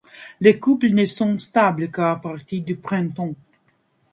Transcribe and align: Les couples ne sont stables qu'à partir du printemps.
Les 0.39 0.59
couples 0.59 0.87
ne 0.95 1.05
sont 1.05 1.37
stables 1.37 1.91
qu'à 1.91 2.15
partir 2.19 2.63
du 2.63 2.75
printemps. 2.75 3.35